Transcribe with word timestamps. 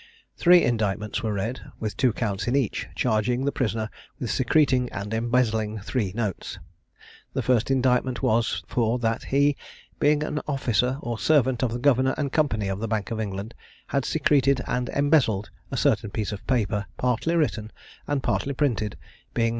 Three 0.35 0.63
indictments 0.63 1.21
were 1.21 1.33
read, 1.33 1.59
with 1.79 1.95
two 1.95 2.11
counts 2.11 2.47
in 2.47 2.55
each, 2.55 2.87
charging 2.95 3.45
the 3.45 3.51
prisoner 3.51 3.87
with 4.17 4.31
secreting 4.31 4.89
and 4.91 5.13
embezzling 5.13 5.77
three 5.77 6.11
notes. 6.15 6.57
The 7.33 7.43
first 7.43 7.69
indictment 7.69 8.23
was, 8.23 8.63
for 8.65 8.97
that 8.97 9.25
he, 9.25 9.55
being 9.99 10.23
an 10.23 10.41
officer 10.47 10.97
or 11.03 11.19
servant 11.19 11.61
of 11.61 11.71
the 11.71 11.77
Governor 11.77 12.15
and 12.17 12.31
Company 12.33 12.67
of 12.67 12.79
the 12.79 12.87
Bank 12.87 13.11
of 13.11 13.19
England, 13.19 13.53
had 13.89 14.03
secreted 14.03 14.59
and 14.65 14.89
embezzled 14.89 15.51
a 15.69 15.77
certain 15.77 16.09
piece 16.09 16.31
of 16.31 16.47
paper, 16.47 16.87
partly 16.97 17.35
written, 17.35 17.71
and 18.07 18.23
partly 18.23 18.53
printed, 18.55 18.97
being 19.35 19.49
No. 19.49 19.49